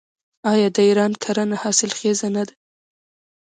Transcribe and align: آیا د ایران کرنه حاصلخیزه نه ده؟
آیا 0.51 0.67
د 0.75 0.77
ایران 0.87 1.11
کرنه 1.23 1.55
حاصلخیزه 1.63 2.27
نه 2.35 2.43
ده؟ 2.47 2.53